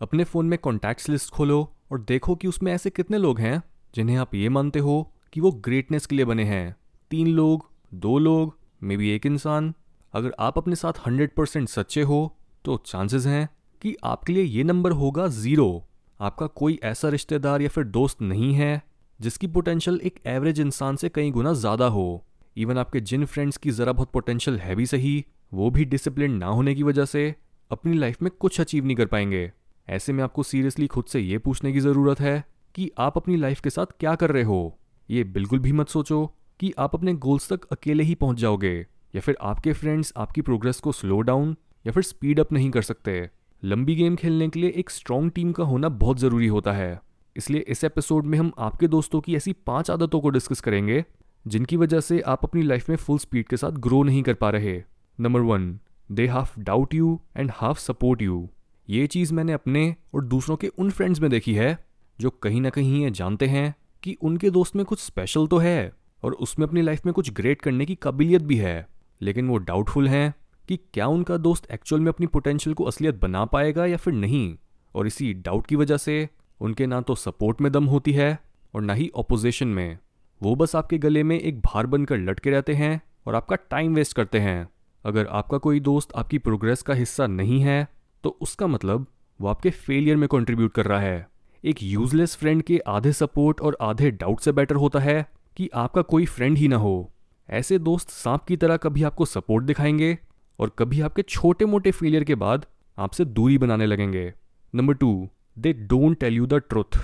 [0.00, 1.60] अपने फ़ोन में contacts list खोलो
[1.92, 3.62] और देखो कि उसमें ऐसे कितने लोग हैं
[3.94, 6.76] जिन्हें आप ये मानते हो कि वो ग्रेटनेस के लिए बने हैं।
[7.10, 9.72] तीन लोग, दो लोग मे बी एक इंसान।
[10.14, 13.48] अगर आप अपने साथ हंड्रेड परसेंट सच्चे हो तो चांसेस हैं
[13.82, 15.84] कि आपके लिए ये नंबर होगा ज़ीरो
[16.20, 18.82] आपका कोई ऐसा रिश्तेदार या फिर दोस्त नहीं है
[19.20, 22.24] जिसकी पोटेंशियल एक एवरेज इंसान से कई गुना ज़्यादा हो।
[22.56, 26.46] इवन आपके जिन फ्रेंड्स की ज़रा बहुत पोटेंशियल है भी सही, वो भी डिसिप्लिन ना
[26.46, 27.34] होने की वजह से
[27.70, 29.50] अपनी लाइफ में कुछ अचीव नहीं कर पाएँगे।
[29.88, 33.60] ऐसे में आपको सीरियसली खुद से ये पूछने की ज़रूरत है कि आप अपनी लाइफ
[33.60, 34.78] के साथ क्या कर रहे हो।
[35.08, 36.26] ये बिल्कुल भी मत सोचो
[36.60, 38.74] कि आप अपने गोल्स तक अकेले ही पहुँच जाओगे,
[39.14, 42.82] या फिर आपके फ्रेंड्स आपकी प्रोग्रेस को स्लो डाउन, या फिर स्पीड अप नहीं कर
[42.82, 43.30] सकते।
[43.62, 47.00] लंबी गेम खेलने के लिए एक स्ट्रॉन्ग टीम का होना बहुत ज़रूरी होता है।
[47.36, 51.04] इसलिए इस एपिसोड में हम आपके दोस्तों की ऐसी पाँच आदतों को डिस्कस करेंगे,
[51.46, 54.50] जिनकी वजह से आप अपनी लाइफ में फुल स्पीड के साथ ग्रो नहीं कर पा
[54.50, 54.82] रहे।
[55.18, 55.78] Number one,
[56.12, 58.48] they half doubt you and half support you.
[58.88, 61.86] ये चीज़ मैंने अपने और दूसरों के उन फ्रेंड्स में देखी है,
[62.20, 65.92] जो कहीं ना कहीं ये जानते हैं कि उनके दोस्त में कुछ स्पेशल तो है
[66.22, 68.86] और उसमें अपनी लाइफ में कुछ ग्रेट करने की काबिलियत भी है।
[69.20, 70.34] लेकिन वो डाउटफुल हैं
[70.68, 74.56] कि क्या उनका दोस्त एक्चुअल में अपनी पोटेंशियल को असलियत बना पाएगा या फिर नहीं?
[74.94, 76.28] और इसी डाउट की वजह से
[76.60, 78.38] उनके ना तो सपोर्ट में दम होती है
[78.74, 79.98] और ना ही ऑपोजिशन में।
[80.42, 84.16] वो बस आपके गले में एक भार बनकर लटके रहते हैं और आपका टाइम वेस्ट
[84.16, 84.68] करते हैं।
[85.04, 87.95] अगर आपका कोई दोस्त आपकी प्रोग्रेस का हिस्सा नहीं है
[88.26, 89.06] तो उसका मतलब
[89.40, 91.28] वो आपके फेलियर में कंट्रीब्यूट कर रहा है।
[91.64, 96.02] एक यूजलेस फ्रेंड के आधे सपोर्ट और आधे डाउट से बेटर होता है कि आपका
[96.02, 97.12] कोई फ्रेंड ही ना हो।
[97.50, 100.18] ऐसे दोस्त सांप की तरह कभी आपको सपोर्ट दिखाएँगे
[100.58, 102.66] और कभी आपके छोटे मोटे फेलियर के बाद
[102.98, 104.34] आपसे दूरी बनाने लगेंगे।
[104.74, 106.98] Number two they don't tell you the truth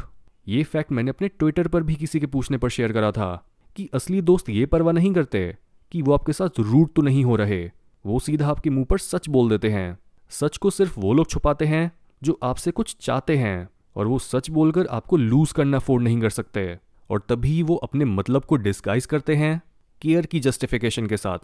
[0.49, 3.91] ये फैक्ट मैंने अपने ट्विटर पर भी किसी के पूछने पर शेयर करा था कि
[3.95, 5.57] असली दोस्त ये परवाह नहीं करते
[5.93, 7.71] कि वो आपके साथ रूट तो नहीं हो रहे।
[8.07, 9.99] वो सीधा आपके मुँह पर सच बोल देते हैं।
[10.33, 14.51] सच को सिर्फ़ वो लोग छुपाते हैं जो आपसे कुछ चाहते हैं और वो सच
[14.51, 16.79] बोलकर आपको लूज करना अफोर्ड नहीं कर सकते।
[17.11, 19.63] और तभी वो अपने मतलब को डिस्गाइज करते हैं
[20.03, 21.39] केयर की जस्टिफिकेशन के साथ।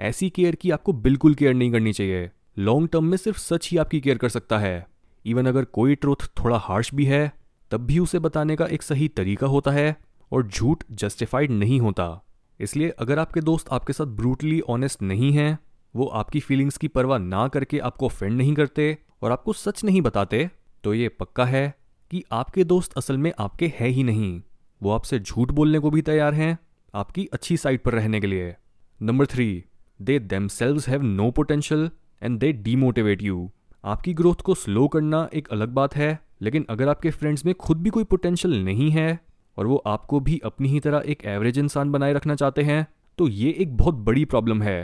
[0.00, 3.76] ऐसी केयर की आपको बिल्कुल केयर नहीं करनी चाहिए। लॉन्ग टर्म में सिर्फ़ सच ही
[3.76, 4.86] आपकी केयर कर सकता है।
[5.26, 7.32] इवन अगर कोई ट्रूथ थोड़ा हार्श भी है,
[7.70, 9.96] तब भी उसे बताने का एक सही तरीका होता है
[10.32, 12.24] और झूठ जस्टिफाइड नहीं होता।
[12.60, 15.58] इसलिए अगर आपके दोस्त आपके साथ ब्रूटली ऑनेस्ट नहीं हैं
[15.98, 20.02] वो आपकी फीलिंग्स की परवाह ना करके आपको ऑफेंड नहीं करते और आपको सच नहीं
[20.02, 20.48] बताते
[20.84, 21.74] तो ये पक्का है
[22.10, 24.40] कि आपके दोस्त असल में आपके है ही नहीं।
[24.80, 26.58] वो आपसे झूठ बोलने को भी तैयार हैं
[26.94, 28.54] आपकी अच्छी साइड पर रहने के लिए।
[29.00, 29.64] Number three
[30.00, 30.48] they them
[30.88, 31.90] have no potential
[32.22, 33.50] and they demotivate you
[33.84, 37.82] आपकी ग्रोथ को स्लो करना एक अलग बात है, लेकिन अगर आपके फ्रेंड्स में खुद
[37.82, 39.18] भी कोई पोटेंशियल नहीं है
[39.56, 42.86] और वो आपको भी अपनी ही तरह एक एवरेज इंसान बनाए रखना चाहते हैं
[43.18, 44.78] तो ये एक बहुत बड़ी प्रॉब्लम है।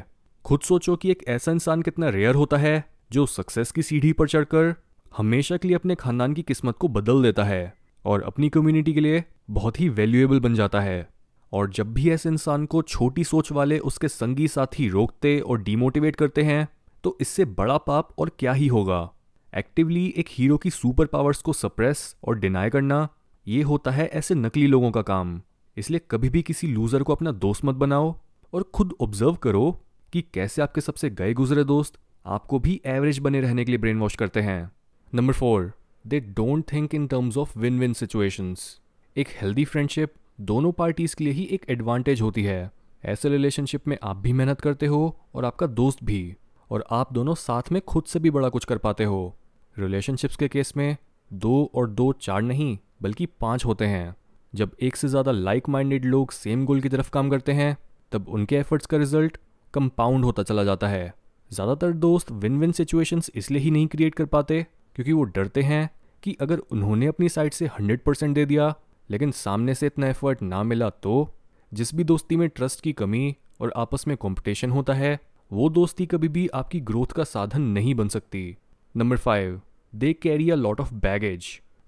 [0.44, 4.28] खुद सोचो कि एक ऐसा इंसान कितना रेयर होता है, जो सक्सेस की सीढ़ी पर
[4.28, 4.74] चढ़कर
[5.12, 7.74] हमेशा के लिए अपने खानदान की किस्मत को बदल देता है
[8.04, 11.08] और अपनी कम्युनिटी के लिए बहुत ही वैल्यूएबल बन जाता है।
[11.52, 16.16] और जब भी ऐसे इंसान को छोटी सोच वाले उसके संगी साथी रोकते और डिमोटिवेट
[16.16, 16.66] करते हैं
[17.04, 19.10] तो इससे बड़ा पाप और क्या ही होगा।
[19.52, 23.08] एक्टिवली एक हीरो की सुपर पावर्स को सप्रेस और डिनाई करना,
[23.46, 25.40] ये होता है ऐसे नकली लोगों का काम।
[25.76, 28.14] इसलिए कभी भी किसी लूजर को अपना दोस्त मत बनाओ
[28.52, 29.80] और खुद ऑब्ज़र्व करो
[30.14, 31.94] कि कैसे आपके सबसे गए गुजरे दोस्त
[32.26, 34.70] आपको भी एवरेज बने रहने के लिए ब्रेन वॉश करते हैं।
[35.12, 35.72] Number four
[36.04, 38.80] they don't think in terms of win win situations
[39.16, 42.70] एक हेल्दी फ्रेंडशिप दोनों पार्टीज़ के लिए ही एक एडवांटेज होती है।
[43.04, 46.36] ऐसे रिलेशनशिप में आप भी मेहनत करते हो और आपका दोस्त भी,
[46.70, 49.36] और आप दोनों साथ में खुद से भी बड़ा कुछ कर पाते हो।
[49.76, 50.96] रिलेशनशिप्स के केस में
[51.30, 54.14] दो और दो चार नहीं, बल्कि पाँच होते हैं।
[54.52, 57.76] जब एक से ज़्यादा लाइक माइंडेड लोग सेम गोल की तरफ़ काम करते हैं,
[58.12, 59.38] तब उनके एफर्ट्स का रिज़ल्ट
[59.74, 61.12] कंपाउंड होता चला जाता है।
[61.50, 64.62] ज़्यादातर दोस्त विन विन सिचुएशंस इसलिए ही नहीं क्रिएट कर पाते,
[64.96, 65.88] क्योंकि वो डरते हैं
[66.22, 68.74] कि अगर उन्होंने अपनी साइड से हंड्रेड परसेंट दे दिया,
[69.08, 71.28] लेकिन सामने से इतना एफर्ट ना मिला तो
[71.72, 75.18] जिस भी दोस्ती में ट्रस्ट की कमी और आपस में कंपटीशन होता है,
[75.50, 78.56] वो दोस्ती कभी भी आपकी ग्रोथ का साधन नहीं बन सकती।
[78.94, 79.60] Number five
[79.92, 81.46] they carry a lot of baggage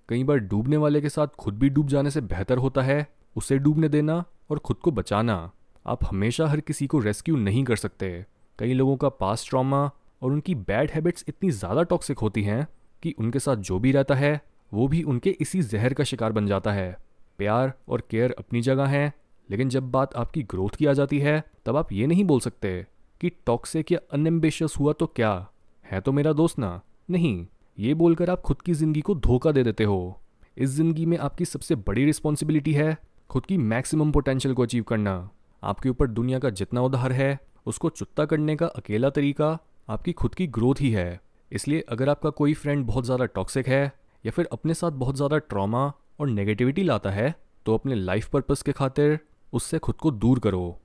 [0.08, 3.06] कई बार डूबने वाले के साथ खुद भी डूब जाने से बेहतर होता है,
[3.36, 5.50] उसे डूबने देना और खुद को बचाना।
[5.86, 8.24] आप हमेशा हर किसी को रेस्क्यू नहीं कर सकते।
[8.58, 9.84] कई लोगों का पास ट्रॉमा
[10.22, 12.66] और उनकी बैड हैबिट्स इतनी ज़्यादा टॉक्सिक होती हैं
[13.02, 14.40] कि उनके साथ जो भी रहता है,
[14.72, 16.96] वो भी उनके इसी जहर का शिकार बन जाता है।
[17.38, 19.12] प्यार और केयर अपनी जगह है,
[19.48, 22.86] लेकिन जब बात आपकी ग्रोथ की आ जाती है, तब आप ये नहीं बोल सकते
[23.20, 25.48] कि टॉक्सिक या अनएम्बिशियस हुआ तो क्या?
[25.84, 26.80] है तो मेरा दोस्त ना?
[27.10, 27.46] नहीं।
[27.78, 30.20] ये बोलकर आप खुद की ज़िंदगी को धोखा दे देते हो।
[30.56, 32.96] इस ज़िंदगी में आपकी सबसे बड़ी रिस्पॉन्सिबिलिटी है
[33.30, 35.30] खुद की मैक्सिमम पोटेंशियल को अचीव करना।
[35.66, 39.58] आपके ऊपर दुनिया का जितना उधार है, उसको चुत्ता करने का अकेला तरीका
[39.88, 41.20] आपकी खुद की ग्रोथ ही है।
[41.50, 43.92] इसलिए अगर आपका कोई फ्रेंड बहुत ज़्यादा टॉक्सिक है,
[44.24, 47.34] या फिर अपने साथ बहुत ज़्यादा ट्रॉमा और नेगेटिविटी लाता है
[47.66, 49.18] तो अपने लाइफ पर्पज के खातिर
[49.52, 50.78] उससे खुद को दूर करो।